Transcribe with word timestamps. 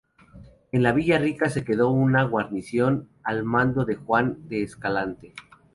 En 0.71 0.81
la 0.81 0.93
Villa 0.93 1.19
Rica 1.19 1.47
se 1.51 1.63
quedó 1.63 1.91
una 1.91 2.23
guarnición 2.23 3.09
al 3.23 3.43
mando 3.43 3.85
de 3.85 3.97
Juan 3.97 4.47
de 4.49 4.63
Escalante. 4.63 5.35